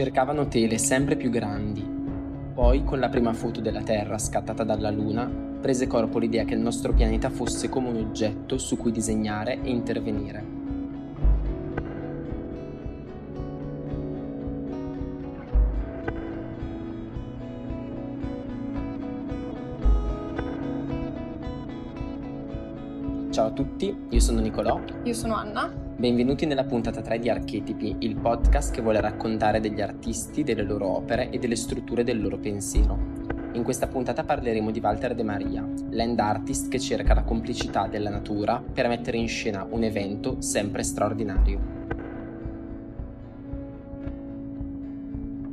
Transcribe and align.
Cercavano 0.00 0.48
tele 0.48 0.78
sempre 0.78 1.14
più 1.14 1.28
grandi. 1.28 1.86
Poi, 2.54 2.84
con 2.84 3.00
la 3.00 3.10
prima 3.10 3.34
foto 3.34 3.60
della 3.60 3.82
Terra 3.82 4.16
scattata 4.16 4.64
dalla 4.64 4.88
Luna, 4.88 5.30
prese 5.60 5.86
corpo 5.86 6.18
l'idea 6.18 6.44
che 6.44 6.54
il 6.54 6.60
nostro 6.60 6.94
pianeta 6.94 7.28
fosse 7.28 7.68
come 7.68 7.90
un 7.90 7.96
oggetto 7.96 8.56
su 8.56 8.78
cui 8.78 8.92
disegnare 8.92 9.60
e 9.60 9.68
intervenire. 9.68 10.44
Ciao 23.28 23.48
a 23.48 23.50
tutti, 23.50 23.94
io 24.08 24.20
sono 24.20 24.40
Nicolò. 24.40 24.80
Io 25.02 25.12
sono 25.12 25.34
Anna. 25.34 25.89
Benvenuti 26.00 26.46
nella 26.46 26.64
puntata 26.64 27.02
3 27.02 27.18
di 27.18 27.28
Archetipi, 27.28 27.96
il 27.98 28.16
podcast 28.16 28.72
che 28.72 28.80
vuole 28.80 29.02
raccontare 29.02 29.60
degli 29.60 29.82
artisti, 29.82 30.42
delle 30.42 30.62
loro 30.62 30.96
opere 30.96 31.28
e 31.28 31.38
delle 31.38 31.56
strutture 31.56 32.04
del 32.04 32.22
loro 32.22 32.38
pensiero. 32.38 32.96
In 33.52 33.62
questa 33.62 33.86
puntata 33.86 34.24
parleremo 34.24 34.70
di 34.70 34.80
Walter 34.80 35.14
De 35.14 35.22
Maria, 35.22 35.62
land 35.90 36.18
artist 36.18 36.70
che 36.70 36.80
cerca 36.80 37.12
la 37.12 37.22
complicità 37.22 37.86
della 37.86 38.08
natura 38.08 38.64
per 38.72 38.88
mettere 38.88 39.18
in 39.18 39.28
scena 39.28 39.66
un 39.68 39.82
evento 39.82 40.40
sempre 40.40 40.84
straordinario. 40.84 41.60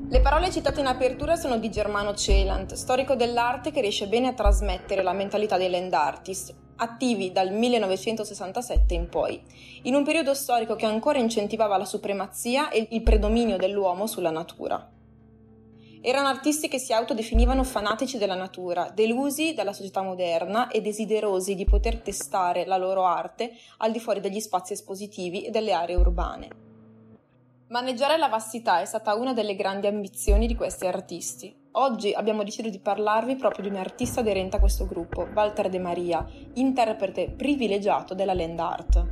Le 0.07 0.21
parole 0.21 0.49
citate 0.49 0.79
in 0.79 0.85
apertura 0.85 1.35
sono 1.35 1.57
di 1.57 1.70
Germano 1.70 2.13
Celant, 2.13 2.73
storico 2.75 3.15
dell'arte 3.15 3.71
che 3.71 3.81
riesce 3.81 4.07
bene 4.07 4.27
a 4.27 4.34
trasmettere 4.34 5.03
la 5.03 5.11
mentalità 5.11 5.57
dei 5.57 5.70
land 5.70 5.91
artist, 5.91 6.55
attivi 6.77 7.31
dal 7.31 7.52
1967 7.52 8.93
in 8.93 9.10
poi, 9.10 9.41
in 9.84 9.93
un 9.93 10.04
periodo 10.04 10.34
storico 10.34 10.76
che 10.76 10.85
ancora 10.85 11.20
incentivava 11.20 11.77
la 11.77 11.85
supremazia 11.85 12.70
e 12.70 12.88
il 12.91 13.04
predominio 13.04 13.57
dell'uomo 13.57 14.07
sulla 14.07 14.32
natura. 14.32 14.91
Erano 16.01 16.27
artisti 16.27 16.68
che 16.68 16.79
si 16.79 16.93
autodefinivano 16.93 17.63
fanatici 17.63 18.18
della 18.18 18.35
natura, 18.35 18.90
delusi 18.93 19.54
dalla 19.54 19.74
società 19.74 20.01
moderna 20.01 20.68
e 20.70 20.79
desiderosi 20.79 21.55
di 21.55 21.66
poter 21.66 21.99
testare 21.99 22.66
la 22.66 22.77
loro 22.77 23.04
arte 23.04 23.51
al 23.77 23.91
di 23.91 23.99
fuori 23.99 24.20
degli 24.20 24.40
spazi 24.40 24.73
espositivi 24.73 25.44
e 25.44 25.49
delle 25.49 25.73
aree 25.73 25.96
urbane. 25.96 26.48
Maneggiare 27.70 28.18
la 28.18 28.29
vastità 28.29 28.79
è 28.79 28.85
stata 28.85 29.16
una 29.16 29.34
delle 29.34 29.55
grandi 29.55 29.88
ambizioni 29.88 30.48
di 30.48 30.55
questi 30.55 30.88
artisti. 30.88 31.54
Oggi 31.79 32.11
abbiamo 32.11 32.43
deciso 32.43 32.71
di 32.71 32.79
parlarvi 32.79 33.35
proprio 33.35 33.61
di 33.61 33.70
un 33.70 33.75
artista 33.79 34.21
aderente 34.21 34.55
a 34.55 34.59
questo 34.59 34.87
gruppo, 34.87 35.27
Walter 35.31 35.70
De 35.70 35.77
Maria, 35.77 36.25
interprete 36.53 37.29
privilegiato 37.29 38.15
della 38.15 38.33
land 38.33 38.59
art. 38.59 39.05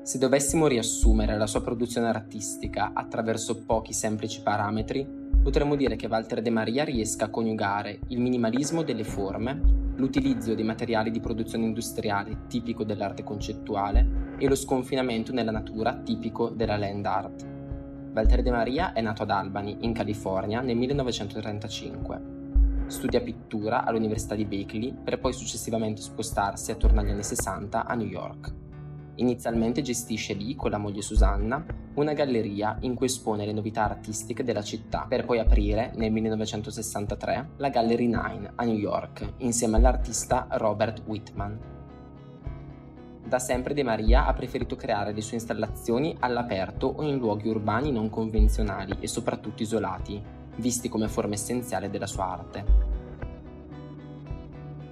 Se 0.00 0.16
dovessimo 0.16 0.66
riassumere 0.66 1.36
la 1.36 1.46
sua 1.46 1.60
produzione 1.60 2.08
artistica 2.08 2.92
attraverso 2.94 3.62
pochi 3.66 3.92
semplici 3.92 4.40
parametri, 4.40 5.06
potremmo 5.42 5.76
dire 5.76 5.94
che 5.94 6.06
Walter 6.06 6.40
De 6.40 6.48
Maria 6.48 6.84
riesca 6.84 7.26
a 7.26 7.30
coniugare 7.30 7.98
il 8.08 8.18
minimalismo 8.18 8.82
delle 8.82 9.04
forme, 9.04 9.60
l'utilizzo 9.96 10.54
dei 10.54 10.64
materiali 10.64 11.10
di 11.10 11.20
produzione 11.20 11.66
industriale 11.66 12.46
tipico 12.48 12.82
dell'arte 12.82 13.22
concettuale 13.22 14.36
e 14.38 14.48
lo 14.48 14.54
sconfinamento 14.54 15.34
nella 15.34 15.52
natura 15.52 15.96
tipico 15.96 16.48
della 16.48 16.78
land 16.78 17.04
art. 17.04 17.49
Walter 18.12 18.42
De 18.42 18.50
Maria 18.50 18.92
è 18.92 19.00
nato 19.00 19.22
ad 19.22 19.30
Albany, 19.30 19.76
in 19.80 19.92
California, 19.92 20.60
nel 20.60 20.76
1935. 20.76 22.38
Studia 22.86 23.20
pittura 23.20 23.84
all'Università 23.84 24.34
di 24.34 24.44
Berkeley 24.44 24.92
per 24.92 25.20
poi 25.20 25.32
successivamente 25.32 26.00
spostarsi 26.00 26.72
attorno 26.72 27.00
agli 27.00 27.10
anni 27.10 27.22
60 27.22 27.86
a 27.86 27.94
New 27.94 28.08
York. 28.08 28.52
Inizialmente 29.14 29.80
gestisce 29.80 30.32
lì, 30.32 30.56
con 30.56 30.70
la 30.70 30.78
moglie 30.78 31.02
Susanna, 31.02 31.64
una 31.94 32.12
galleria 32.12 32.78
in 32.80 32.96
cui 32.96 33.06
espone 33.06 33.46
le 33.46 33.52
novità 33.52 33.84
artistiche 33.84 34.42
della 34.42 34.62
città, 34.62 35.06
per 35.08 35.24
poi 35.24 35.38
aprire, 35.38 35.92
nel 35.94 36.10
1963, 36.10 37.50
la 37.58 37.68
Gallery 37.68 38.08
9 38.08 38.52
a 38.56 38.64
New 38.64 38.76
York, 38.76 39.34
insieme 39.38 39.76
all'artista 39.76 40.48
Robert 40.50 41.02
Whitman. 41.06 41.79
Da 43.30 43.38
sempre 43.38 43.74
De 43.74 43.84
Maria 43.84 44.26
ha 44.26 44.32
preferito 44.32 44.74
creare 44.74 45.12
le 45.12 45.20
sue 45.20 45.36
installazioni 45.36 46.16
all'aperto 46.18 46.92
o 46.96 47.04
in 47.04 47.16
luoghi 47.16 47.48
urbani 47.48 47.92
non 47.92 48.10
convenzionali 48.10 48.96
e 48.98 49.06
soprattutto 49.06 49.62
isolati, 49.62 50.20
visti 50.56 50.88
come 50.88 51.06
forma 51.06 51.34
essenziale 51.34 51.90
della 51.90 52.08
sua 52.08 52.24
arte. 52.24 52.64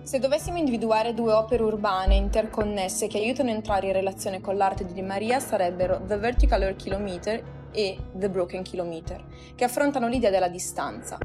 Se 0.03 0.21
dovessimo 0.21 0.57
individuare 0.57 1.15
due 1.15 1.33
opere 1.33 1.65
urbane 1.65 2.15
interconnesse 2.15 3.09
che 3.09 3.19
aiutano 3.19 3.51
a 3.51 3.55
entrare 3.55 3.89
in 3.89 3.95
relazione 3.95 4.41
con 4.41 4.57
l'arte 4.57 4.87
di 4.87 4.93
Di 4.93 5.03
Maria 5.03 5.41
sarebbero 5.41 6.01
The 6.07 6.17
Vertical 6.19 6.63
Earth 6.63 6.81
Kilometer 6.81 7.43
e 7.73 7.99
The 8.13 8.31
Broken 8.31 8.63
Kilometer, 8.63 9.21
che 9.57 9.65
affrontano 9.65 10.07
l'idea 10.07 10.31
della 10.31 10.49
distanza. 10.49 11.19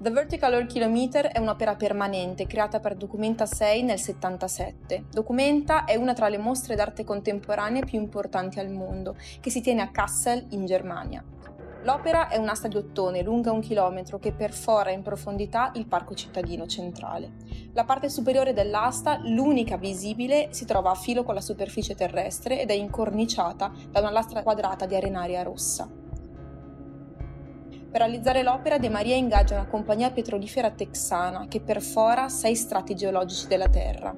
The 0.00 0.10
Vertical 0.10 0.52
Earth 0.52 0.70
Kilometer 0.70 1.26
è 1.26 1.40
un'opera 1.40 1.74
permanente 1.74 2.46
creata 2.46 2.78
per 2.78 2.94
Documenta 2.94 3.46
6 3.46 3.82
nel 3.82 3.98
77. 3.98 5.06
Documenta 5.10 5.86
è 5.86 5.96
una 5.96 6.12
tra 6.12 6.28
le 6.28 6.38
mostre 6.38 6.76
d'arte 6.76 7.02
contemporanee 7.02 7.84
più 7.84 7.98
importanti 7.98 8.60
al 8.60 8.70
mondo, 8.70 9.16
che 9.40 9.50
si 9.50 9.60
tiene 9.60 9.82
a 9.82 9.90
Kassel 9.90 10.46
in 10.50 10.66
Germania. 10.66 11.24
L'opera 11.82 12.28
è 12.28 12.36
un'asta 12.36 12.68
di 12.68 12.76
ottone 12.76 13.22
lunga 13.22 13.50
un 13.50 13.58
chilometro 13.58 14.20
che 14.20 14.30
perfora 14.30 14.92
in 14.92 15.02
profondità 15.02 15.72
il 15.74 15.86
parco 15.86 16.14
cittadino 16.14 16.68
centrale. 16.68 17.32
La 17.72 17.82
parte 17.82 18.08
superiore 18.08 18.52
dell'asta, 18.52 19.18
l'unica 19.24 19.78
visibile, 19.78 20.46
si 20.52 20.64
trova 20.64 20.92
a 20.92 20.94
filo 20.94 21.24
con 21.24 21.34
la 21.34 21.40
superficie 21.40 21.96
terrestre 21.96 22.60
ed 22.60 22.70
è 22.70 22.74
incorniciata 22.74 23.72
da 23.90 23.98
una 23.98 24.12
lastra 24.12 24.44
quadrata 24.44 24.86
di 24.86 24.94
arenaria 24.94 25.42
rossa. 25.42 26.06
Per 27.90 28.00
realizzare 28.00 28.42
l'opera 28.42 28.76
De 28.76 28.90
Maria 28.90 29.16
ingaggia 29.16 29.54
una 29.54 29.66
compagnia 29.66 30.10
petrolifera 30.10 30.70
texana 30.70 31.46
che 31.48 31.60
perfora 31.60 32.28
sei 32.28 32.54
strati 32.54 32.94
geologici 32.94 33.46
della 33.46 33.68
Terra. 33.68 34.14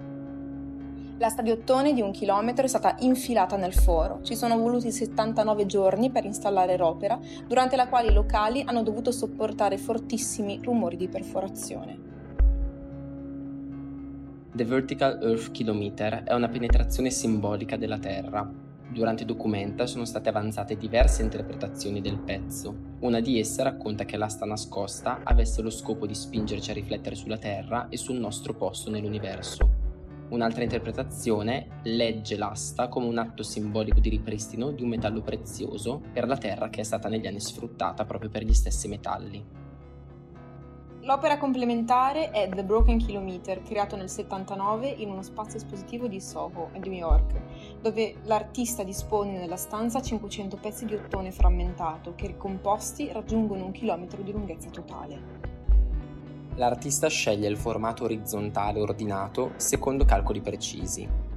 La 1.18 1.28
stadiottone 1.28 1.92
di 1.92 2.00
un 2.00 2.10
chilometro 2.10 2.64
è 2.64 2.68
stata 2.68 2.96
infilata 3.00 3.56
nel 3.56 3.72
foro. 3.72 4.22
Ci 4.22 4.34
sono 4.34 4.58
voluti 4.58 4.90
79 4.90 5.66
giorni 5.66 6.10
per 6.10 6.24
installare 6.24 6.76
l'opera, 6.76 7.16
durante 7.46 7.76
la 7.76 7.86
quale 7.86 8.08
i 8.08 8.12
locali 8.12 8.64
hanno 8.66 8.82
dovuto 8.82 9.12
sopportare 9.12 9.78
fortissimi 9.78 10.58
rumori 10.60 10.96
di 10.96 11.08
perforazione. 11.08 11.98
The 14.52 14.64
Vertical 14.64 15.22
Earth 15.22 15.52
Kilometer 15.52 16.24
è 16.24 16.34
una 16.34 16.48
penetrazione 16.48 17.10
simbolica 17.10 17.76
della 17.76 17.98
Terra. 17.98 18.69
Durante 18.92 19.24
Documenta 19.24 19.86
sono 19.86 20.04
state 20.04 20.30
avanzate 20.30 20.76
diverse 20.76 21.22
interpretazioni 21.22 22.00
del 22.00 22.18
pezzo. 22.18 22.96
Una 23.00 23.20
di 23.20 23.38
esse 23.38 23.62
racconta 23.62 24.04
che 24.04 24.16
l'asta 24.16 24.44
nascosta 24.44 25.20
avesse 25.22 25.62
lo 25.62 25.70
scopo 25.70 26.06
di 26.06 26.14
spingerci 26.14 26.72
a 26.72 26.74
riflettere 26.74 27.14
sulla 27.14 27.38
Terra 27.38 27.88
e 27.88 27.96
sul 27.96 28.18
nostro 28.18 28.52
posto 28.52 28.90
nell'universo. 28.90 29.78
Un'altra 30.30 30.64
interpretazione 30.64 31.80
legge 31.84 32.36
l'asta 32.36 32.88
come 32.88 33.06
un 33.06 33.18
atto 33.18 33.44
simbolico 33.44 34.00
di 34.00 34.08
ripristino 34.08 34.72
di 34.72 34.82
un 34.82 34.88
metallo 34.88 35.22
prezioso 35.22 36.02
per 36.12 36.26
la 36.26 36.36
terra 36.36 36.68
che 36.68 36.80
è 36.80 36.84
stata 36.84 37.08
negli 37.08 37.28
anni 37.28 37.40
sfruttata 37.40 38.04
proprio 38.04 38.28
per 38.28 38.42
gli 38.42 38.54
stessi 38.54 38.88
metalli. 38.88 39.69
L'opera 41.02 41.38
complementare 41.38 42.30
è 42.30 42.46
The 42.50 42.62
Broken 42.62 42.98
Kilometer, 42.98 43.62
creato 43.62 43.96
nel 43.96 44.10
79 44.10 44.86
in 44.86 45.10
uno 45.10 45.22
spazio 45.22 45.56
espositivo 45.56 46.06
di 46.06 46.20
Soho, 46.20 46.68
a 46.74 46.78
New 46.78 46.92
York, 46.92 47.40
dove 47.80 48.16
l'artista 48.24 48.82
dispone 48.82 49.38
nella 49.38 49.56
stanza 49.56 50.02
500 50.02 50.58
pezzi 50.58 50.84
di 50.84 50.94
ottone 50.94 51.30
frammentato 51.30 52.14
che 52.14 52.26
ricomposti 52.26 53.10
raggiungono 53.12 53.64
un 53.64 53.72
chilometro 53.72 54.20
di 54.20 54.30
lunghezza 54.30 54.68
totale. 54.68 55.48
L'artista 56.56 57.08
sceglie 57.08 57.48
il 57.48 57.56
formato 57.56 58.04
orizzontale 58.04 58.78
ordinato 58.78 59.52
secondo 59.56 60.04
calcoli 60.04 60.42
precisi. 60.42 61.29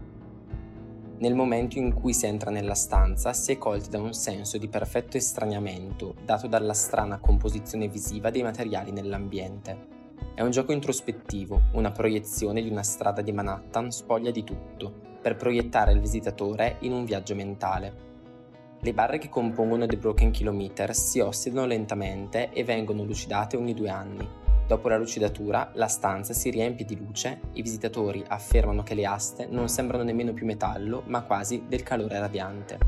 Nel 1.24 1.36
momento 1.36 1.78
in 1.78 1.94
cui 1.94 2.14
si 2.14 2.26
entra 2.26 2.52
nella 2.52 2.74
stanza 2.74 3.32
si 3.32 3.54
è 3.54 3.58
colti 3.58 3.90
da 3.90 3.98
un 3.98 4.12
senso 4.12 4.58
di 4.58 4.68
perfetto 4.68 5.16
estraniamento 5.16 6.16
dato 6.22 6.48
dalla 6.48 6.74
strana 6.74 7.18
composizione 7.18 7.88
visiva 7.88 8.30
dei 8.30 8.44
materiali 8.44 8.92
nell'ambiente. 8.92 9.88
È 10.36 10.42
un 10.42 10.52
gioco 10.52 10.74
introspettivo, 10.74 11.62
una 11.76 11.92
proiezione 11.92 12.62
di 12.62 12.70
una 12.70 12.84
strada 12.84 13.22
di 13.22 13.32
Manhattan 13.32 13.90
spoglia 13.90 14.32
di 14.32 14.44
tutto, 14.44 14.94
per 15.22 15.38
proiettare 15.38 15.94
il 15.94 16.02
visitatore 16.02 16.76
in 16.80 16.92
un 16.92 17.06
viaggio 17.06 17.36
mentale. 17.36 17.96
Le 18.82 18.94
barre 18.94 19.18
che 19.18 19.30
compongono 19.30 19.86
The 19.86 19.96
Broken 19.96 20.32
Kilometer 20.32 20.94
si 20.94 21.22
ossidano 21.22 21.66
lentamente 21.66 22.52
e 22.52 22.66
vengono 22.66 23.06
lucidate 23.06 23.56
ogni 23.56 23.74
due 23.74 23.90
anni, 23.90 24.28
Dopo 24.74 24.90
la 24.90 24.98
lucidatura, 24.98 25.70
la 25.76 25.88
stanza 25.88 26.34
si 26.34 26.50
riempie 26.50 26.84
di 26.84 26.98
luce, 26.98 27.42
i 27.54 27.62
visitatori 27.62 28.24
affermano 28.28 28.82
che 28.82 28.96
le 28.96 29.06
aste 29.06 29.46
non 29.48 29.70
sembrano 29.70 30.02
nemmeno 30.02 30.34
più 30.34 30.48
metallo, 30.48 31.04
ma 31.06 31.22
quasi 31.22 31.66
del 31.68 31.84
calore 31.84 32.18
radiante. 32.18 32.80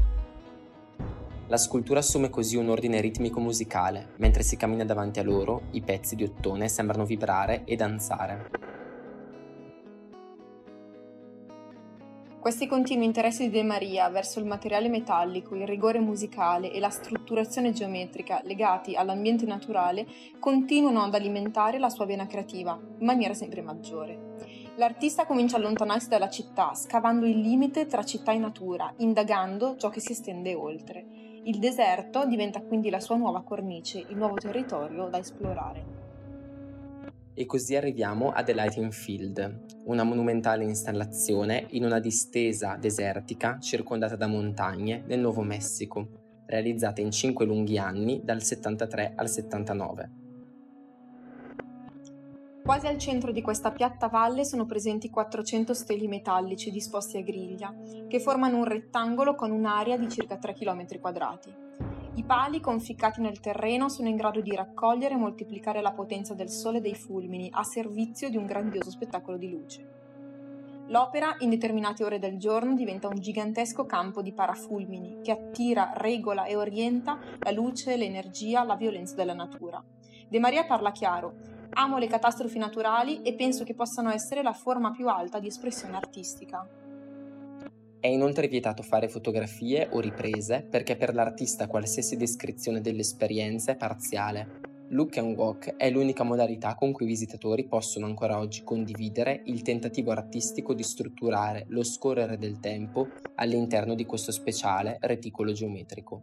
La 1.45 1.57
scultura 1.57 1.99
assume 1.99 2.31
così 2.31 2.55
un 2.55 2.69
ordine 2.69 2.99
ritmico 3.01 3.39
musicale, 3.39 4.13
mentre 4.15 4.41
si 4.41 4.57
cammina 4.57 4.83
davanti 4.83 5.19
a 5.19 5.23
loro, 5.23 5.65
i 5.73 5.81
pezzi 5.81 6.15
di 6.15 6.23
ottone 6.23 6.69
sembrano 6.69 7.05
vibrare 7.05 7.65
e 7.65 7.75
danzare. 7.75 8.75
Questi 12.45 12.68
continui 12.68 13.06
interessi 13.06 13.45
di 13.45 13.50
De 13.50 13.63
Maria 13.63 14.07
verso 14.09 14.38
il 14.38 14.45
materiale 14.45 14.88
metallico, 14.88 15.56
il 15.56 15.65
rigore 15.65 16.00
musicale 16.00 16.71
e 16.71 16.80
la 16.80 16.92
strutturazione 16.92 17.71
geometrica 17.71 18.39
legati 18.44 18.94
all'ambiente 18.94 19.47
naturale 19.47 20.06
continuano 20.38 21.01
ad 21.01 21.15
alimentare 21.15 21.80
la 21.80 21.89
sua 21.89 22.06
vena 22.06 22.27
creativa 22.27 22.80
in 23.00 23.03
maniera 23.03 23.33
sempre 23.33 23.63
maggiore. 23.63 24.36
L'artista 24.75 25.25
comincia 25.25 25.56
a 25.56 25.59
allontanarsi 25.59 26.07
dalla 26.07 26.30
città, 26.30 26.75
scavando 26.75 27.25
il 27.25 27.39
limite 27.39 27.88
tra 27.88 28.03
città 28.03 28.31
e 28.31 28.38
natura, 28.38 28.94
indagando 28.98 29.75
ciò 29.75 29.89
che 29.89 30.00
si 30.00 30.12
estende 30.12 30.53
oltre. 30.53 31.03
Il 31.45 31.57
deserto 31.57 32.27
diventa 32.27 32.62
quindi 32.62 32.91
la 32.91 33.00
sua 33.00 33.15
nuova 33.15 33.41
cornice, 33.41 34.06
il 34.07 34.18
nuovo 34.18 34.36
territorio 34.36 35.07
da 35.07 35.18
esplorare. 35.18 35.94
E 37.37 37.45
così 37.45 37.75
arriviamo 37.75 38.31
a 38.31 38.43
The 38.43 38.53
Lighting 38.53 38.93
Field, 38.93 39.81
una 39.87 40.03
monumentale 40.03 40.63
installazione 40.63 41.65
in 41.71 41.83
una 41.83 41.99
distesa 41.99 42.77
desertica 42.79 43.59
circondata 43.59 44.15
da 44.15 44.25
montagne 44.25 45.03
nel 45.05 45.19
Nuovo 45.19 45.41
Messico, 45.41 46.43
realizzata 46.45 47.01
in 47.01 47.11
cinque 47.11 47.45
lunghi 47.45 47.77
anni 47.77 48.21
dal 48.23 48.41
73 48.41 49.15
al 49.17 49.27
79. 49.27 50.11
Quasi 52.63 52.87
al 52.87 52.97
centro 52.97 53.33
di 53.33 53.41
questa 53.41 53.73
piatta 53.73 54.07
valle 54.07 54.45
sono 54.45 54.65
presenti 54.65 55.09
400 55.09 55.73
steli 55.73 56.07
metallici 56.07 56.71
disposti 56.71 57.17
a 57.17 57.21
griglia, 57.21 57.75
che 58.07 58.21
formano 58.21 58.59
un 58.59 58.63
rettangolo 58.63 59.35
con 59.35 59.51
un'area 59.51 59.97
di 59.97 60.07
circa 60.07 60.38
3 60.38 60.53
km 60.53 60.99
quadrati. 61.01 61.64
I 62.15 62.23
pali 62.23 62.62
conficcati 62.62 63.19
nel 63.19 63.41
terreno 63.41 63.89
sono 63.89 64.07
in 64.07 64.15
grado 64.15 64.39
di 64.39 64.56
raccogliere 64.56 65.15
e 65.15 65.17
moltiplicare 65.17 65.81
la 65.81 65.91
potenza 65.91 66.33
del 66.33 66.50
sole 66.50 66.77
e 66.77 66.81
dei 66.81 66.95
fulmini 66.95 67.50
a 67.51 67.63
servizio 67.63 68.29
di 68.29 68.38
un 68.38 68.45
grandioso 68.45 68.89
spettacolo 68.89 69.35
di 69.35 69.50
luce. 69.50 69.85
L'opera, 70.88 71.35
in 71.39 71.50
determinate 71.50 72.06
ore 72.06 72.17
del 72.17 72.38
giorno, 72.38 72.73
diventa 72.73 73.09
un 73.09 73.19
gigantesco 73.19 73.85
campo 73.85 74.21
di 74.21 74.31
parafulmini 74.31 75.19
che 75.23 75.31
attira, 75.31 75.91
regola 75.95 76.45
e 76.45 76.56
orienta 76.56 77.19
la 77.39 77.51
luce, 77.51 77.97
l'energia, 77.97 78.63
la 78.63 78.75
violenza 78.75 79.15
della 79.15 79.33
natura. 79.33 79.83
De 80.29 80.39
Maria 80.39 80.65
parla 80.65 80.94
chiaro. 80.94 81.33
Amo 81.71 81.97
le 81.97 82.07
catastrofi 82.07 82.57
naturali 82.57 83.23
e 83.23 83.33
penso 83.33 83.65
che 83.65 83.75
possano 83.75 84.09
essere 84.09 84.41
la 84.41 84.53
forma 84.53 84.91
più 84.91 85.09
alta 85.09 85.39
di 85.39 85.47
espressione 85.47 85.97
artistica. 85.97 86.65
È 88.05 88.09
inoltre 88.09 88.47
vietato 88.47 88.83
fare 88.83 89.07
fotografie 89.07 89.89
o 89.91 89.99
riprese 89.99 90.61
perché 90.61 90.95
per 90.95 91.15
l'artista 91.15 91.65
qualsiasi 91.65 92.17
descrizione 92.17 92.79
dell'esperienza 92.79 93.71
è 93.71 93.75
parziale. 93.75 94.59
Look 94.89 95.17
and 95.17 95.35
Walk 95.35 95.75
è 95.75 95.89
l'unica 95.89 96.21
modalità 96.23 96.75
con 96.75 96.91
cui 96.91 97.05
i 97.05 97.09
visitatori 97.09 97.65
possono 97.65 98.05
ancora 98.05 98.37
oggi 98.37 98.63
condividere 98.63 99.41
il 99.45 99.63
tentativo 99.63 100.11
artistico 100.11 100.75
di 100.75 100.83
strutturare 100.83 101.65
lo 101.69 101.83
scorrere 101.83 102.37
del 102.37 102.59
tempo 102.59 103.07
all'interno 103.37 103.95
di 103.95 104.05
questo 104.05 104.31
speciale 104.31 104.97
reticolo 104.99 105.51
geometrico. 105.51 106.21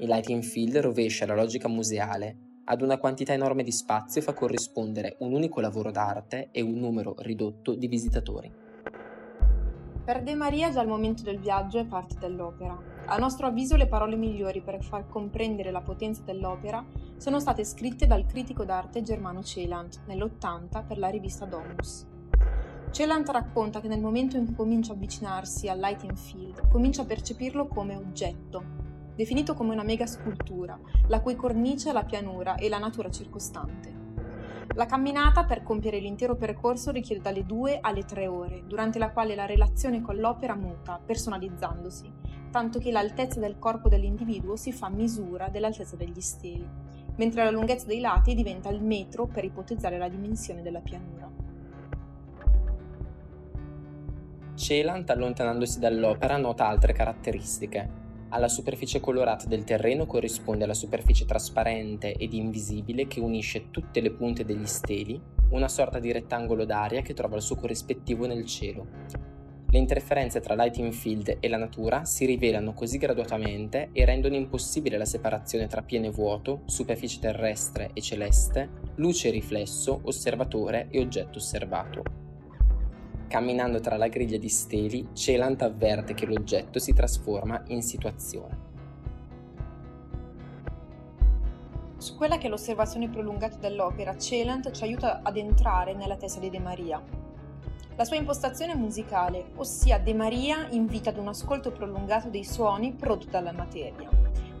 Il 0.00 0.08
lighting 0.08 0.42
field 0.42 0.76
rovescia 0.76 1.24
la 1.24 1.34
logica 1.34 1.68
museale, 1.68 2.60
ad 2.64 2.82
una 2.82 2.98
quantità 2.98 3.32
enorme 3.32 3.62
di 3.62 3.72
spazio 3.72 4.20
fa 4.20 4.34
corrispondere 4.34 5.16
un 5.20 5.32
unico 5.32 5.60
lavoro 5.60 5.90
d'arte 5.90 6.50
e 6.52 6.60
un 6.60 6.74
numero 6.74 7.14
ridotto 7.20 7.74
di 7.74 7.88
visitatori. 7.88 8.64
Per 10.06 10.22
De 10.22 10.36
Maria 10.36 10.70
già 10.70 10.78
al 10.78 10.86
momento 10.86 11.24
del 11.24 11.40
viaggio 11.40 11.80
è 11.80 11.84
parte 11.84 12.14
dell'opera. 12.20 12.80
A 13.06 13.16
nostro 13.16 13.48
avviso 13.48 13.74
le 13.74 13.88
parole 13.88 14.14
migliori 14.14 14.62
per 14.62 14.80
far 14.80 15.08
comprendere 15.08 15.72
la 15.72 15.80
potenza 15.80 16.22
dell'opera 16.22 16.84
sono 17.16 17.40
state 17.40 17.64
scritte 17.64 18.06
dal 18.06 18.24
critico 18.24 18.64
d'arte 18.64 19.02
Germano 19.02 19.42
Celant 19.42 20.02
nell'80 20.06 20.86
per 20.86 20.98
la 20.98 21.08
rivista 21.08 21.44
Domus. 21.44 22.06
Celant 22.92 23.28
racconta 23.30 23.80
che 23.80 23.88
nel 23.88 24.00
momento 24.00 24.36
in 24.36 24.46
cui 24.46 24.54
comincia 24.54 24.92
a 24.92 24.94
avvicinarsi 24.94 25.68
al 25.68 25.80
Lighting 25.80 26.14
Field, 26.14 26.68
comincia 26.68 27.02
a 27.02 27.06
percepirlo 27.06 27.66
come 27.66 27.96
oggetto, 27.96 28.62
definito 29.16 29.54
come 29.54 29.72
una 29.72 29.82
mega 29.82 30.06
scultura, 30.06 30.78
la 31.08 31.20
cui 31.20 31.34
cornice 31.34 31.90
è 31.90 31.92
la 31.92 32.04
pianura 32.04 32.54
e 32.54 32.68
la 32.68 32.78
natura 32.78 33.10
circostante. 33.10 33.95
La 34.74 34.84
camminata 34.84 35.44
per 35.44 35.62
compiere 35.62 35.98
l'intero 35.98 36.34
percorso 36.34 36.90
richiede 36.90 37.22
dalle 37.22 37.46
2 37.46 37.78
alle 37.80 38.04
3 38.04 38.26
ore, 38.26 38.64
durante 38.66 38.98
la 38.98 39.10
quale 39.10 39.34
la 39.34 39.46
relazione 39.46 40.02
con 40.02 40.16
l'opera 40.16 40.54
muta, 40.54 41.00
personalizzandosi, 41.02 42.12
tanto 42.50 42.78
che 42.78 42.90
l'altezza 42.90 43.40
del 43.40 43.58
corpo 43.58 43.88
dell'individuo 43.88 44.56
si 44.56 44.72
fa 44.72 44.88
misura 44.90 45.48
dell'altezza 45.48 45.96
degli 45.96 46.20
steli, 46.20 46.68
mentre 47.16 47.44
la 47.44 47.50
lunghezza 47.50 47.86
dei 47.86 48.00
lati 48.00 48.34
diventa 48.34 48.68
il 48.68 48.82
metro 48.82 49.26
per 49.26 49.44
ipotizzare 49.44 49.96
la 49.96 50.08
dimensione 50.08 50.62
della 50.62 50.80
pianura. 50.80 51.30
Celant, 54.54 55.08
allontanandosi 55.08 55.78
dall'opera, 55.78 56.36
nota 56.36 56.66
altre 56.66 56.92
caratteristiche, 56.92 58.04
alla 58.30 58.48
superficie 58.48 59.00
colorata 59.00 59.46
del 59.46 59.64
terreno 59.64 60.06
corrisponde 60.06 60.66
la 60.66 60.74
superficie 60.74 61.24
trasparente 61.24 62.12
ed 62.12 62.32
invisibile 62.32 63.06
che 63.06 63.20
unisce 63.20 63.70
tutte 63.70 64.00
le 64.00 64.10
punte 64.10 64.44
degli 64.44 64.66
steli, 64.66 65.20
una 65.50 65.68
sorta 65.68 65.98
di 65.98 66.10
rettangolo 66.10 66.64
d'aria 66.64 67.02
che 67.02 67.14
trova 67.14 67.36
il 67.36 67.42
suo 67.42 67.56
corrispettivo 67.56 68.26
nel 68.26 68.44
cielo. 68.44 68.86
Le 69.68 69.78
interferenze 69.78 70.40
tra 70.40 70.54
lighting 70.54 70.92
field 70.92 71.36
e 71.38 71.48
la 71.48 71.56
natura 71.56 72.04
si 72.04 72.24
rivelano 72.24 72.72
così 72.72 72.98
graduatamente 72.98 73.90
e 73.92 74.04
rendono 74.04 74.34
impossibile 74.34 74.96
la 74.96 75.04
separazione 75.04 75.66
tra 75.66 75.82
pieno 75.82 76.06
e 76.06 76.10
vuoto, 76.10 76.62
superficie 76.66 77.20
terrestre 77.20 77.90
e 77.92 78.00
celeste, 78.00 78.68
luce 78.96 79.28
e 79.28 79.32
riflesso, 79.32 80.00
osservatore 80.04 80.88
e 80.90 81.00
oggetto 81.00 81.38
osservato. 81.38 82.25
Camminando 83.28 83.80
tra 83.80 83.96
la 83.96 84.06
griglia 84.06 84.38
di 84.38 84.48
steli, 84.48 85.08
Celant 85.12 85.60
avverte 85.62 86.14
che 86.14 86.26
l'oggetto 86.26 86.78
si 86.78 86.92
trasforma 86.92 87.60
in 87.66 87.82
situazione. 87.82 88.74
Su 91.96 92.14
quella 92.14 92.38
che 92.38 92.46
è 92.46 92.50
l'osservazione 92.50 93.08
prolungata 93.08 93.56
dell'opera, 93.56 94.16
Celant 94.16 94.70
ci 94.70 94.84
aiuta 94.84 95.22
ad 95.22 95.36
entrare 95.36 95.92
nella 95.94 96.16
testa 96.16 96.38
di 96.38 96.50
De 96.50 96.60
Maria. 96.60 97.02
La 97.96 98.04
sua 98.04 98.16
impostazione 98.16 98.76
musicale, 98.76 99.46
ossia 99.56 99.98
De 99.98 100.14
Maria 100.14 100.68
invita 100.70 101.10
ad 101.10 101.18
un 101.18 101.26
ascolto 101.26 101.72
prolungato 101.72 102.28
dei 102.28 102.44
suoni 102.44 102.92
prodotti 102.92 103.30
dalla 103.30 103.52
materia. 103.52 104.08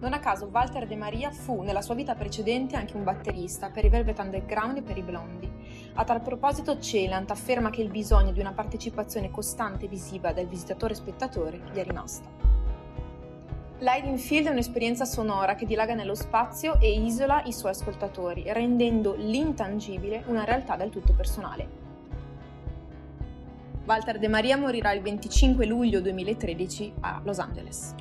Non 0.00 0.12
a 0.12 0.18
caso 0.18 0.48
Walter 0.50 0.86
De 0.86 0.96
Maria 0.96 1.30
fu 1.30 1.62
nella 1.62 1.82
sua 1.82 1.94
vita 1.94 2.14
precedente 2.14 2.74
anche 2.74 2.96
un 2.96 3.04
batterista 3.04 3.70
per 3.70 3.84
i 3.84 3.90
Velvet 3.90 4.18
Underground 4.18 4.78
e 4.78 4.82
per 4.82 4.98
i 4.98 5.02
Blondi. 5.02 5.55
A 5.98 6.04
tal 6.04 6.20
proposito 6.20 6.78
Celant 6.78 7.30
afferma 7.30 7.70
che 7.70 7.80
il 7.80 7.88
bisogno 7.88 8.30
di 8.30 8.40
una 8.40 8.52
partecipazione 8.52 9.30
costante 9.30 9.86
e 9.86 9.88
visiva 9.88 10.34
del 10.34 10.46
visitatore-spettatore 10.46 11.58
gli 11.72 11.78
è 11.78 11.84
rimasta. 11.84 12.28
Lighting 13.78 14.18
Field 14.18 14.48
è 14.48 14.50
un'esperienza 14.50 15.06
sonora 15.06 15.54
che 15.54 15.64
dilaga 15.64 15.94
nello 15.94 16.14
spazio 16.14 16.78
e 16.80 16.92
isola 17.00 17.42
i 17.44 17.52
suoi 17.52 17.70
ascoltatori, 17.70 18.44
rendendo 18.52 19.14
l'intangibile 19.14 20.22
una 20.26 20.44
realtà 20.44 20.76
del 20.76 20.90
tutto 20.90 21.14
personale. 21.14 21.66
Walter 23.86 24.18
De 24.18 24.28
Maria 24.28 24.58
morirà 24.58 24.92
il 24.92 25.00
25 25.00 25.64
luglio 25.64 26.02
2013 26.02 26.92
a 27.00 27.22
Los 27.24 27.38
Angeles. 27.38 27.94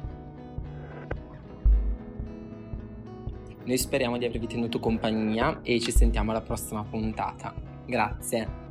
Noi 3.63 3.77
speriamo 3.77 4.17
di 4.17 4.25
avervi 4.25 4.48
tenuto 4.48 4.79
compagnia 4.79 5.62
e 5.62 5.79
ci 5.79 5.91
sentiamo 5.91 6.31
alla 6.31 6.41
prossima 6.41 6.84
puntata. 6.84 7.75
Grazie. 7.88 8.64